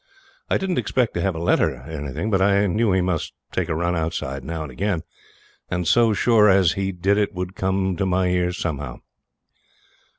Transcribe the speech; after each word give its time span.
I 0.49 0.57
didn't 0.57 0.79
expect 0.79 1.13
to 1.13 1.21
have 1.21 1.35
a 1.35 1.39
letter 1.39 1.75
or 1.75 1.81
anything, 1.83 2.31
but 2.31 2.41
I 2.41 2.65
knew 2.65 2.91
he 2.91 3.01
must 3.01 3.33
take 3.51 3.69
a 3.69 3.75
run 3.75 3.95
outside 3.95 4.43
now 4.43 4.63
and 4.63 4.71
again; 4.71 5.03
and 5.69 5.87
so 5.87 6.11
sure 6.11 6.49
as 6.49 6.71
he 6.71 6.91
did 6.91 7.19
it 7.19 7.35
would 7.35 7.53
come 7.55 7.95
to 7.97 8.05
my 8.07 8.25
ears 8.25 8.57
somehow. 8.57 9.01